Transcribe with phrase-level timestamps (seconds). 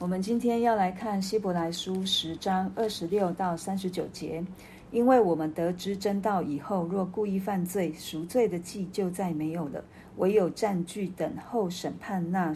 [0.00, 4.44] 我们今天要来看希伯来书十章二十六到三十九节，
[4.92, 9.82] 因为我们得知真道以后，若故意犯罪，赎罪的祭就再没有了，
[10.18, 12.54] 唯有占据等候审判那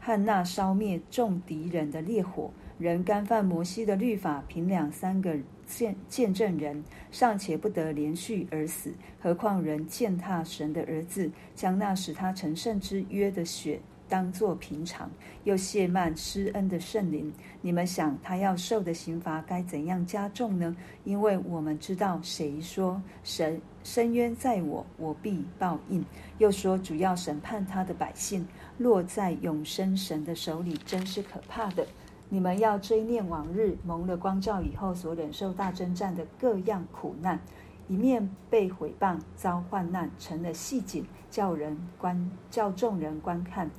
[0.00, 2.50] 和那烧灭众敌人的烈火。
[2.78, 5.36] 人干犯摩西的律法，凭两三个
[5.66, 8.90] 见见证人，尚且不得连续而死，
[9.20, 13.78] 何况人践踏神的儿子，将那使他成圣之约的血。
[14.08, 15.10] 当作平常，
[15.44, 20.76] 又亵慢施恩的圣灵，你们想他要受的刑罚该怎样加重呢？
[21.04, 26.02] 因为我们知道，谁说神深渊在我，我必报应；
[26.38, 28.46] 又说主要审判他的百姓，
[28.78, 31.86] 落在永生神的手里，真是可怕的。
[32.28, 37.38] 你们要追念往日蒙了光照以后所忍受大征战的各样苦难，
[37.86, 43.70] 一面被毁谤遭患难，成了戏景，叫人观叫众人观看。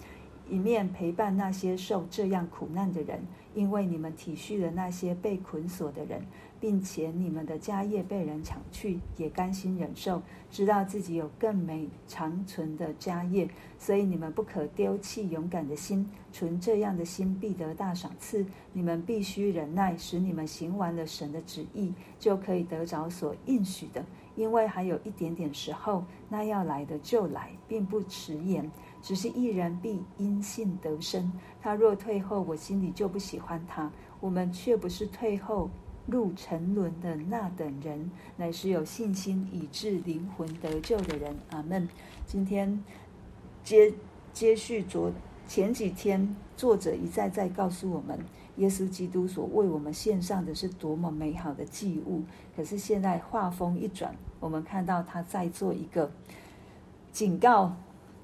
[0.49, 3.19] 一面陪伴那些受这样苦难的人，
[3.53, 6.21] 因为你们体恤了那些被捆锁的人，
[6.59, 10.21] 并且你们的家业被人抢去，也甘心忍受，
[10.51, 18.45] 知道自己有更美长存的家业，所以你们不可丢弃勇敢的心，存这样的心必得大赏赐。
[18.71, 24.05] 你们必须忍耐，使你们行完了神的旨意，就可以得着所应许的。
[24.35, 28.69] 因为还有一点点时候，那要来的就来，并不迟延。
[29.05, 31.31] 只是一人必因信得生。
[31.61, 33.91] 他若退后，我心里就不喜欢他。
[34.19, 35.69] 我们却不是退后
[36.07, 41.37] 入沉沦的那等人，乃是有信心以致灵魂得救的人。
[41.51, 41.87] 阿门。
[42.25, 42.83] 今天
[43.63, 43.93] 接
[44.33, 45.11] 接续昨
[45.47, 48.19] 前几天，作者一再再告诉我们，
[48.55, 52.23] 耶稣基督所为我们献上的是多么美好的祭物。
[52.55, 56.11] 可是现在话锋一转，我们看到他在做一个
[57.11, 57.75] 警告。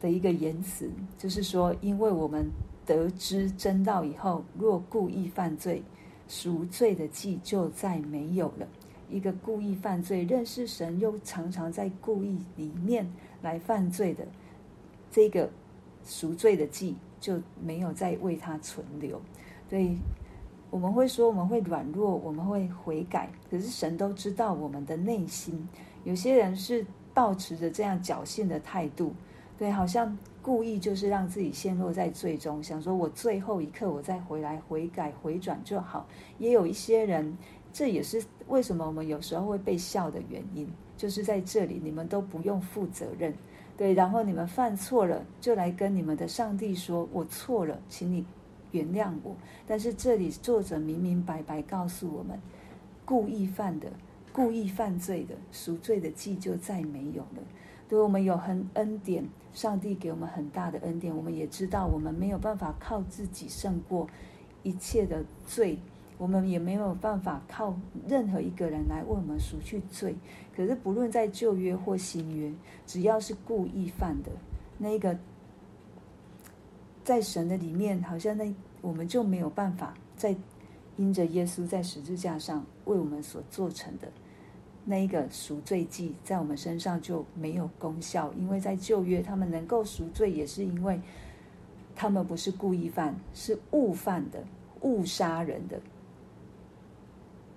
[0.01, 2.49] 的一个言辞，就是说，因为我们
[2.85, 5.83] 得知真道以后，若故意犯罪，
[6.27, 8.67] 赎罪的祭就再没有了。
[9.09, 13.05] 一个故意犯罪、认识神又常常在故意里面
[13.41, 14.25] 来犯罪的，
[15.11, 15.47] 这个
[16.03, 19.21] 赎罪的祭就没有再为他存留。
[19.69, 19.97] 所以
[20.69, 25.67] 我们会说，我们会软弱，我们会悔改，可是神都知道我们的内心。
[26.05, 26.83] 有些人是
[27.13, 29.13] 抱持着这样侥幸的态度。
[29.61, 36.07] 对，好像故意就是让自己陷落在罪中，想说我最后一刻我再回来悔改回转就好。
[36.39, 37.37] 也有一些人，
[37.71, 40.67] 这也是为什么我们有时候会被笑的原因，
[40.97, 43.31] 就是在这里你们都不用负责任，
[43.77, 48.25] 对，然后你们犯错了就来跟你们的上帝说，我错了，请你
[48.71, 49.35] 原谅我。
[49.67, 52.41] 但是这里作者明明白白告诉我们，
[53.05, 53.91] 故意犯的、
[54.33, 57.43] 故意犯罪的赎罪的祭就再没有了。
[57.87, 59.23] 对我们有很恩典，
[59.53, 61.15] 上帝给我们很大的恩典。
[61.15, 64.07] 我们也知道，我们没有办法靠自己胜过
[64.63, 65.77] 一切的罪，
[66.17, 67.75] 我们也没有办法靠
[68.07, 70.15] 任何一个人来为我们赎去罪。
[70.55, 72.51] 可是，不论在旧约或新约，
[72.85, 74.31] 只要是故意犯的，
[74.77, 75.17] 那个
[77.03, 80.35] 在神的里面，好像那我们就没有办法再
[80.97, 84.11] 因着耶稣在十字架上为我们所做成的。
[84.83, 90.99] 那一个赎罪祭在我们身上就没有功效，因为在旧约他们能够赎罪，也是因为
[91.95, 94.43] 他们不是故意犯，是误犯的、
[94.81, 95.79] 误杀人的，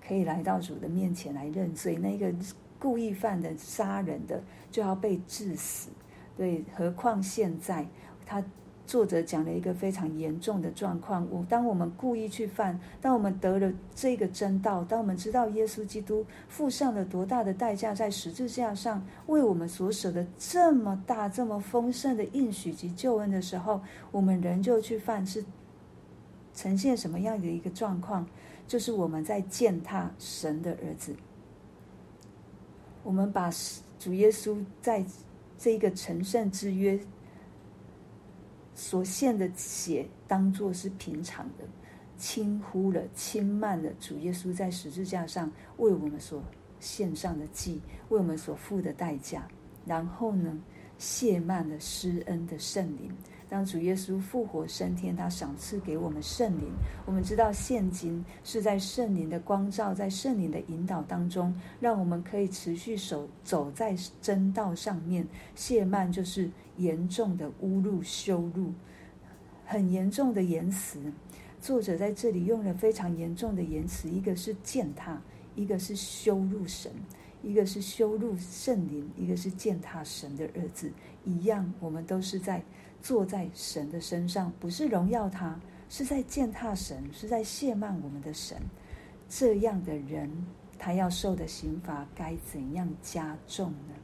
[0.06, 1.96] 可以来到主的面前来认罪。
[1.96, 2.32] 那个
[2.78, 5.90] 故意犯的、杀人的，就要被治死。
[6.36, 7.86] 对，何况现在
[8.26, 8.42] 他。
[8.86, 23.80] 作者讲了一个非常严重的状况：我当我们故意去犯，当我们得了这个真道，当我们知道耶稣基督付上了多大的代价，在十字架上为我们所舍的这么大、这么丰盛的应许及救恩的时候，
[24.10, 25.42] 我们仍旧去犯，是
[26.54, 28.26] 呈现什么样的一个状况？
[28.68, 31.16] 就是我们在践踏神的儿子，
[33.02, 33.50] 我们把
[33.98, 35.04] 主耶稣在
[35.58, 37.00] 这个成圣之约。
[38.74, 41.64] 所献的血当作是平常的，
[42.18, 46.42] 轻忽了、轻慢了主耶稣在十字架上为我们所
[46.80, 49.46] 献上的祭，为我们所付的代价。
[49.86, 50.58] 然后呢，
[50.98, 53.10] 亵慢了施恩的圣灵。
[53.46, 56.72] 当主耶稣复活升天，他赏赐给我们圣灵。
[57.04, 65.24] 我们知道，现今是在圣灵的光照，在圣灵的引导当中，让我们可以持续守走在真道上面。
[65.54, 68.72] 亵慢就是严重的侮辱、羞辱，
[69.66, 71.12] 很严重的言辞。
[71.60, 75.20] 作者在这里用了非常严重的言辞，一个是践踏，
[75.54, 76.90] 一个是羞辱神，
[77.42, 80.90] 一个是羞辱圣灵，一个是践踏神的儿子。
[81.24, 82.62] 一样，我们都是在。
[83.02, 85.60] 坐在神的身上，不是荣耀他，
[85.90, 88.56] 是在践踏神，是在亵慢我们的神。
[89.28, 90.30] 这样的人，
[90.78, 93.94] 他要受的刑罚该怎样加重呢？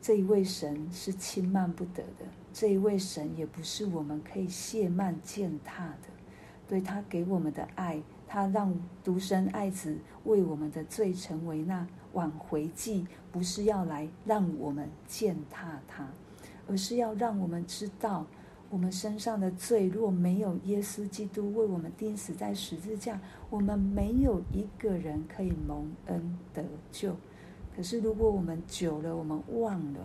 [0.00, 6.08] 这一位神是轻慢不得的，这一位神也不是我们可以亵慢践踏的。
[6.66, 16.06] 对他给我们的爱，他让独生爱子为我们的罪成为那挽回祭，不是要来让我们践踏他，
[16.66, 18.26] 而是要让我们知道，
[18.68, 23.18] 我们身上的罪若没有耶稣基督为我们钉死在十字架，
[23.48, 26.62] 我们没有一个人可以蒙恩得
[26.92, 27.16] 救。
[27.78, 30.00] 可是如果我们久了，我们忘了，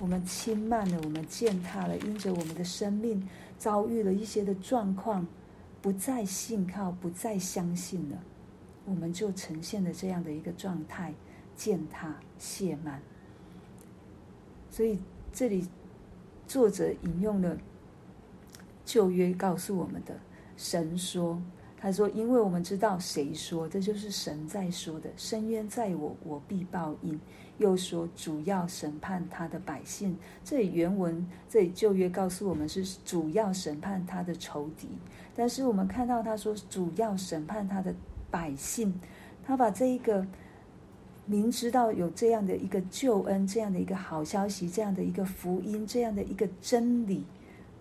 [0.00, 3.28] 我们轻慢了，我们践踏了，因着我们的生命
[3.58, 5.26] 遭遇了一些的状况。
[5.82, 8.16] 不再信靠，不再相信了，
[8.86, 11.12] 我们就呈现了这样的一个状态，
[11.54, 13.02] 践踏、亵慢。
[14.70, 14.98] 所以
[15.34, 15.68] 这里
[16.46, 17.58] 作者引用了
[18.86, 20.18] 旧约告诉我们的
[20.56, 21.42] 神说。
[21.82, 25.10] 他说：“因为我们知道谁说，这就是神在说的。
[25.16, 27.20] 深渊在我，我必报应。”
[27.58, 34.86] 又说：“主要审判他的百姓。”这里原文，这里旧约告诉我们是主要审判他的仇敌。
[35.34, 37.92] 但是我们看到他说：“主要审判他的
[38.30, 38.94] 百姓。”
[39.44, 40.24] 他把这一个
[41.26, 47.24] 明知道有这样的一个救恩、这样的一个好消息、这样的一个福音、这样的一个真理，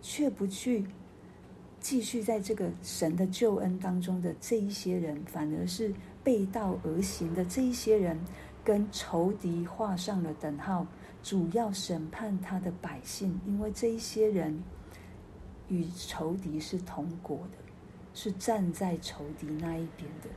[0.01, 0.88] 却不去。
[1.81, 5.94] 继续在这个神的救恩当中的这一些人，反而是
[6.24, 8.18] 背道而行的这一些人，
[8.63, 10.88] 跟仇敌画上了等号。
[11.24, 14.60] 主要审判他的百姓，因为这一些人
[15.68, 17.57] 与仇敌是同国的，
[18.16, 20.30] 是站在仇敌那一边的，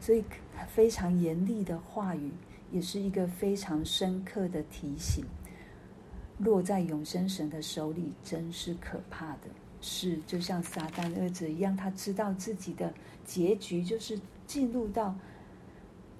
[0.00, 0.24] 所以
[0.66, 2.30] 非常严厉的话语，
[2.72, 5.24] 也是一个非常深刻的提醒。
[6.38, 9.48] 落在永生神的手里，真是可怕的。
[9.86, 12.90] 是，就像撒旦儿子一样，他知道自己的
[13.22, 15.14] 结局就是进入到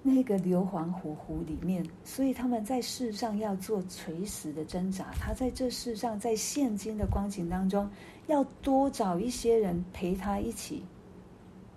[0.03, 5.07] 那个硫磺火湖里面，所以他们在世上要做垂死的挣扎。
[5.19, 7.91] 他在这世上，在现今的光景当中，
[8.27, 10.85] 要多找一些人陪他一起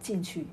[0.02, 0.46] 进去。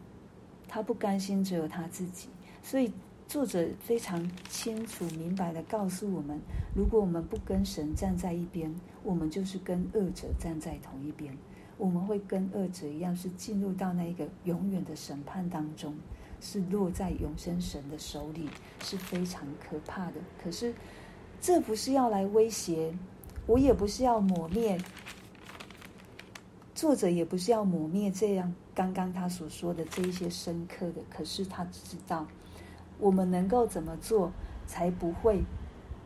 [0.68, 2.28] 他不甘心只有他自己，
[2.62, 2.92] 所以。
[3.26, 6.40] 作者非常清楚明白的告诉我们：
[6.74, 8.72] 如果我们不跟神站在一边，
[9.02, 11.36] 我们就是跟恶者站在同一边。
[11.76, 15.92] 我们会跟恶者一样，是进入到那个永远的审判当中，
[16.40, 18.48] 是落在永生神的手里，
[18.80, 20.20] 是非常可怕的。
[20.40, 20.72] 可是，
[21.40, 22.94] 这不是要来威胁，
[23.46, 24.78] 我也不是要抹灭，
[26.76, 31.02] 作者也不是要抹灭这样刚刚他所说的这一些深刻的。
[31.10, 32.24] 可是他知道。
[32.98, 34.32] 我们能够怎么做，
[34.66, 35.42] 才不会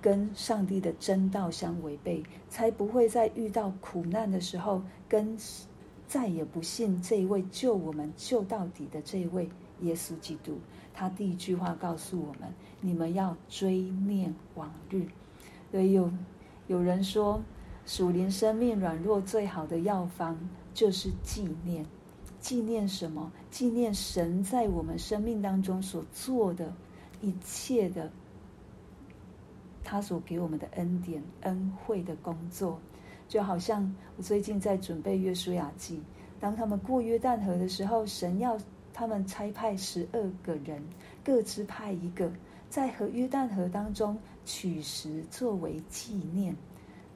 [0.00, 2.22] 跟上帝的真道相违背？
[2.48, 5.36] 才不会在遇到苦难的时候，跟
[6.06, 9.48] 再也不信这一位救我们救到底的这一位
[9.80, 10.58] 耶稣基督？
[10.94, 15.04] 他第一句话告诉我们：你们要追念往日。
[15.70, 16.10] 对，有
[16.66, 17.42] 有人说，
[17.84, 20.38] 属灵生命软弱最好的药方
[20.72, 21.84] 就是纪念。
[22.40, 23.30] 纪念什么？
[23.50, 26.72] 纪念神在我们生命当中所做的
[27.20, 28.10] 一切的，
[29.82, 32.80] 他所给我们的恩典、恩惠的工作，
[33.28, 36.00] 就好像我最近在准备约书亚记，
[36.38, 38.56] 当他们过约旦河的时候，神要
[38.94, 40.82] 他们差派十二个人，
[41.24, 42.30] 各支派一个，
[42.70, 46.56] 在和约旦河当中取石作为纪念。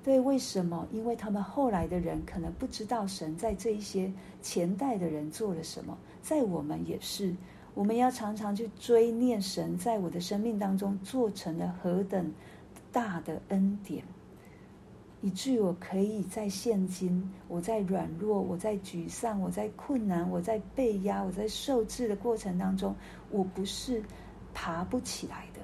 [0.04, 0.86] 对，为什么？
[0.90, 7.32] 因为他们后来的人可能不知道神在这一些前代的人做了什么，在我们也是，
[7.72, 12.32] 我们要常常去追念神在我的生命当中做成了何等
[12.90, 14.02] 大的恩典，
[15.20, 22.92] 以至于我可以在现今，我在软弱，我在沮丧，我在困难，我在被压，我在受制的过程当中，
[23.30, 24.02] 我不是
[24.52, 25.60] 爬不起来的，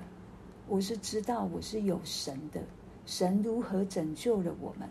[0.69, 2.63] 我是知道我是有神的。
[3.09, 4.87] 神如何拯救了我们？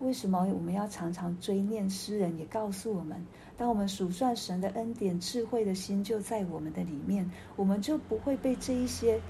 [0.00, 1.88] 为什么我们要常常追念？
[1.88, 3.24] 诗人也告诉我们：
[3.56, 9.20] 当我们数算神的恩典、智慧的心就在我们的里面，我们就不会被这一些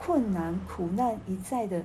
[0.00, 1.82] 困难、苦难一再的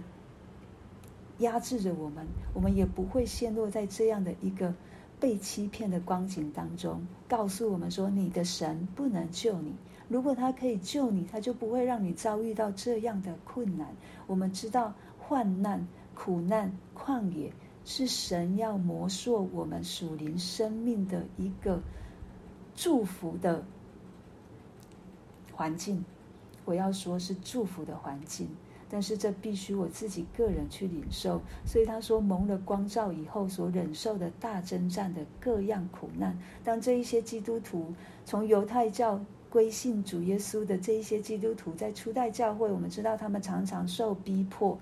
[1.39, 4.72] 压制着我们，我们也不会陷落在这样的一个
[5.20, 7.08] 被欺骗的光景当中。
[7.27, 9.74] 告诉我们说：你的神不能救你。
[10.10, 13.88] 如果他可以救你，他就不会让你遭遇到这样的困难。
[14.27, 15.88] 我们知道患难。
[16.15, 17.51] 苦难旷野
[17.86, 21.82] 是神要磨塑我们属灵生命的一个
[22.75, 23.63] 祝福的
[25.51, 26.03] 环境。
[26.65, 28.48] 我要说是祝福的环境，
[28.89, 31.41] 但是这必须我自己个人去领受。
[31.65, 37.93] 所以他说，蒙了光照以后所忍受的大征战的各样苦难，当这一些基督徒
[38.24, 44.79] 从犹太教归信主耶稣的这一些基督徒，在初代教会，我们知道他们常常受逼迫。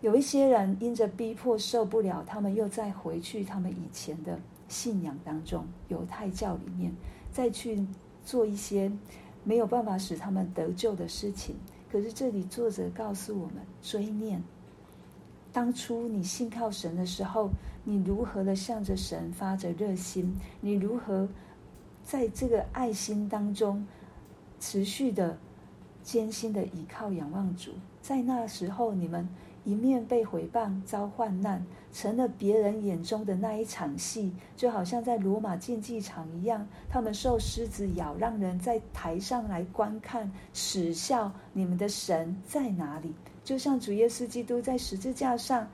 [0.00, 4.38] 有一些人因着逼迫受不了，他们又再回去他们以前的
[4.68, 6.92] 信仰当中，犹太教里面
[7.32, 7.84] 再去
[8.24, 8.92] 做一些
[9.42, 11.56] 没有办法使他们得救的事情。
[11.90, 14.40] 可是这里作者告诉我们：追念
[15.52, 17.50] 当初你信靠神的时候，
[17.82, 21.28] 你如何的向着神发着热心，你如何
[22.04, 23.84] 在这个爱心当中
[24.60, 25.36] 持续的
[26.04, 27.72] 艰辛的倚靠仰望主。
[28.00, 29.28] 在那时候，你们。
[29.68, 43.12] 一面被毁谤、遭患难，成了别人眼中的那一场戏，就好像在罗马竞技场一样，他们受狮子咬，让人在台上来观看，耻笑你们的神在哪里？
[43.44, 45.68] 就像主耶稣基督在十字架上，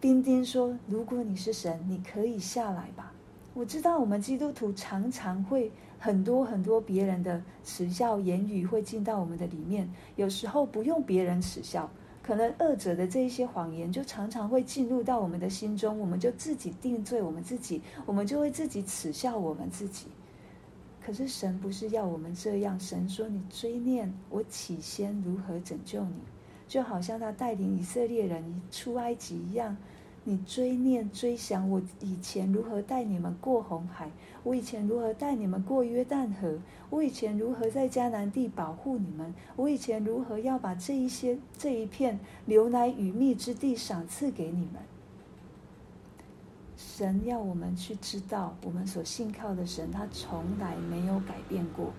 [0.00, 3.12] 钉钉说：“如果你是神，你可以下来吧。”
[3.54, 11.88] 我知道我们基督徒常常会很多很多别人的耻笑言语会进到我们的里面，有时候不用别人耻笑。
[12.22, 20.06] 可能二者的这一些谎言，就常常会进入到我们的心中，我们就自己定罪我们自己，我们就会自己耻笑我们自己。
[21.04, 26.14] 可是神不是要我们这样，神说：“你追念我起先如何拯救你，
[26.68, 29.76] 就好像他带领以色列人出埃及一样。”
[30.22, 34.10] 你追念追想我以前如何带你们过红海，
[34.42, 36.58] 我以前如何带你们过约旦河，
[36.90, 44.74] 我以前如何在迦南地保护你们，我以前如何要把这一些这一片牛奶与蜜之地赏赐给你们。
[46.76, 51.92] 神要我们去知道，我们所信靠的神，他从来没有改变过。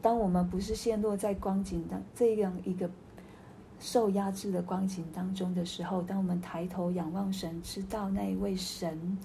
[0.00, 2.90] 当我们不是陷落在光景的这样一个。
[3.86, 9.18] 受压制的光景当中的时候，当我们抬头仰望神，知道那一位神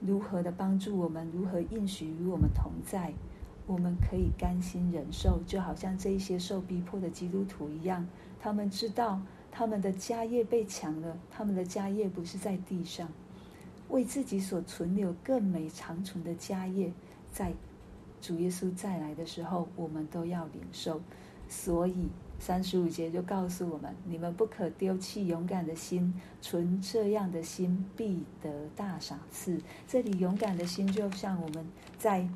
[0.00, 3.12] 如何的帮助我们，如何应许与我们同在，
[3.66, 8.08] 我们可以甘心忍受，就好像这一些受逼迫的基督徒一样。
[8.40, 9.20] 他们知道
[9.50, 13.06] 他们的家业被抢了，他们的家业不是在地上，
[13.90, 16.90] 为自己所存留更美长存的家业，
[17.30, 17.52] 在
[18.22, 20.98] 主耶稣再来的时候，我们都要领受。
[21.52, 22.08] 所以。
[22.44, 29.60] 三十五节就告诉我们：你们不可丢弃勇敢的心，存这样的心必得大赏赐。
[29.86, 31.64] 这里勇敢的心，就像我们
[32.00, 32.28] 在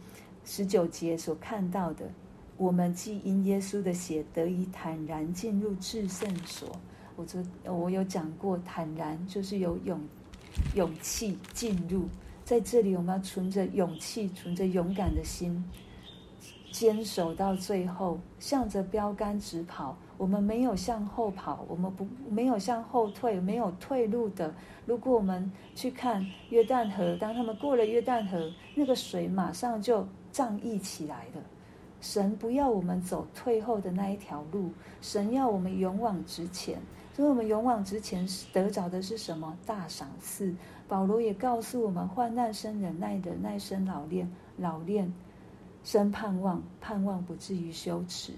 [0.45, 2.09] 十九节所看到的，
[2.57, 6.71] 我们既因耶稣的血得以坦然进入至圣所。
[7.17, 10.01] 我昨我有讲过，坦然就是有勇
[10.77, 12.05] 勇气进入。
[12.45, 15.65] 在这里，我们要存着勇气，存着勇敢的心。
[16.77, 19.97] 坚守到最后，向着标杆直跑。
[20.19, 24.55] 我们没有向后跑，我们不没有向后退，没有退路的。
[24.85, 31.41] 如果我们去看约旦河，当他们过了约旦河，那个水马上就涨溢起来了。
[32.03, 36.79] 神不要我们走退后的那一条路，神要我们勇往直前。
[37.15, 39.57] 所以，我们勇往直前得着的是什么？
[39.65, 40.55] 大赏赐。
[40.87, 45.11] 保罗也告诉我们：患难生忍耐，的耐生老练，老练。
[45.87, 48.33] 生盼望，盼望不至于羞耻。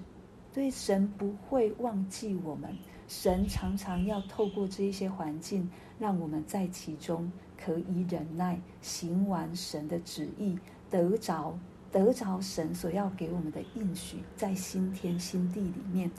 [0.52, 2.76] 对，神不会忘记我们。
[3.08, 5.66] 神常常要透过这一些环境，
[5.98, 10.58] 让我们在其中可以忍耐，行完神的旨意，
[10.90, 11.58] 得着
[11.90, 16.10] 得着神所要给我们的应许，在新天新地里面，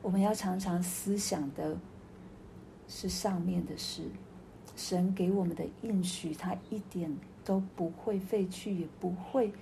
[0.00, 1.76] 我们要常常思想的
[2.88, 4.04] 是上面的事。
[4.74, 9.52] 神给我们的应许，他一点都不会废去，也不会。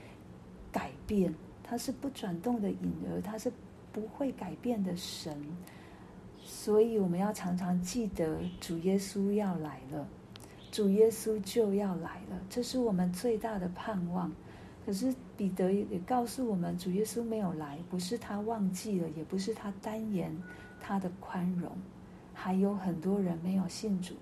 [1.06, 3.52] 变，他是不转动的影儿，他是
[3.92, 5.36] 不会改变的神，
[6.42, 10.06] 所以我们要常常记得主耶稣要来了，
[10.70, 14.32] 主耶稣就要来了，这是我们最大的盼望。
[14.84, 20.36] 可是彼得也告诉我们，主耶稣没有来，不是他忘记了，也不是他单言
[20.80, 21.70] 他的宽容，
[22.34, 24.14] 还有很多人没有信主，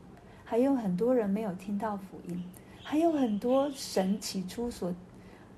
[0.44, 2.44] 还有很多人没有听到福音，
[2.82, 4.94] 还有很多神起初所。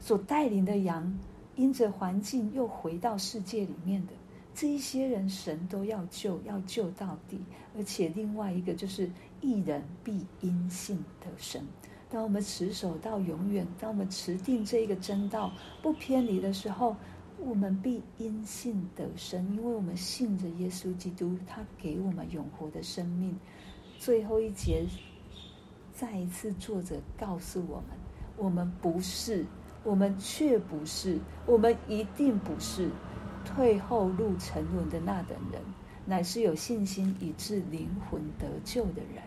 [0.04, 1.18] 所带领的羊，
[1.56, 4.12] 因着环境又回到世界里面的
[4.54, 7.40] 这一些人，神都要救，要救到底。
[7.74, 11.66] 而且另外一个就是，一人必因信得生。
[12.10, 15.50] 当我们持守到永远，当我们持定这一个真道
[15.82, 16.94] 不偏离的时候，
[17.38, 23.34] 我们必因信得生，因为我们信着耶稣基督，他给我们永活的生命。
[23.98, 24.84] 最后一节，
[25.94, 27.98] 再一次作者告诉我们，
[28.36, 29.46] 我们不是。
[29.84, 32.90] 我们却不是，我们一定不是
[33.44, 35.60] 退后入沉沦的那等人，
[36.06, 39.22] 乃是有信心以致灵魂得救的人。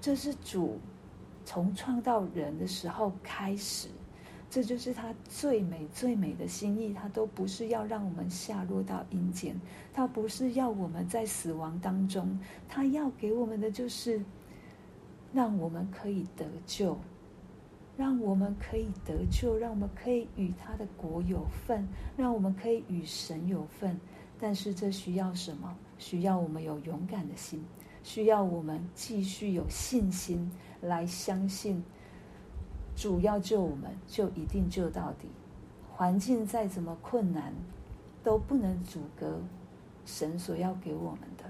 [0.00, 0.80] 这是主
[1.44, 3.88] 从创造人的时候开始，
[4.48, 6.94] 这就是他最美最美的心意。
[6.94, 9.54] 他都不是要让我们下落到阴间，
[9.92, 12.38] 他不是要我们在死亡当中，
[12.68, 14.22] 他要给我们的就是
[15.32, 16.98] 让我们可以得救。
[17.96, 21.86] 让我们可以得救，让我们可以与他的国有份，
[22.16, 23.98] 让我们可以与神有份。
[24.40, 25.76] 但是这需要什么？
[25.96, 27.64] 需要我们有勇敢的心，
[28.02, 31.82] 需要我们继续有信心来相信，
[32.96, 35.28] 主要救我们，就一定救到底。
[35.92, 37.54] 环境再怎么困难，
[38.24, 39.40] 都不能阻隔
[40.04, 41.44] 神所要给我们的，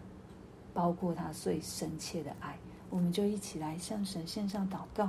[0.74, 2.54] 包括他最深切的爱。
[2.90, 5.02] 我们就一起来向神献上祷告。